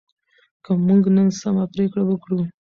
[0.63, 2.39] که موږ نن سمه پریکړه وکړو.